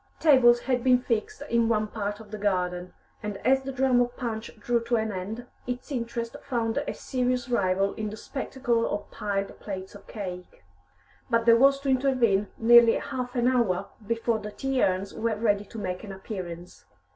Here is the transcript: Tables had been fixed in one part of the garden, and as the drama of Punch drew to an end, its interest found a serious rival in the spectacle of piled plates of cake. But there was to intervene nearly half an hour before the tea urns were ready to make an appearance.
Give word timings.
Tables 0.19 0.61
had 0.61 0.83
been 0.83 0.97
fixed 1.03 1.43
in 1.47 1.69
one 1.69 1.85
part 1.85 2.19
of 2.19 2.31
the 2.31 2.39
garden, 2.39 2.91
and 3.21 3.37
as 3.45 3.61
the 3.61 3.71
drama 3.71 4.05
of 4.05 4.17
Punch 4.17 4.49
drew 4.59 4.79
to 4.85 4.95
an 4.95 5.11
end, 5.11 5.45
its 5.67 5.91
interest 5.91 6.35
found 6.43 6.75
a 6.79 6.91
serious 6.91 7.49
rival 7.49 7.93
in 7.93 8.09
the 8.09 8.17
spectacle 8.17 8.89
of 8.89 9.11
piled 9.11 9.59
plates 9.59 9.93
of 9.93 10.07
cake. 10.07 10.63
But 11.29 11.45
there 11.45 11.55
was 11.55 11.79
to 11.81 11.89
intervene 11.89 12.47
nearly 12.57 12.93
half 12.93 13.35
an 13.35 13.47
hour 13.47 13.89
before 14.07 14.39
the 14.39 14.49
tea 14.49 14.83
urns 14.83 15.13
were 15.13 15.35
ready 15.35 15.65
to 15.65 15.77
make 15.77 16.03
an 16.03 16.11
appearance. 16.11 16.83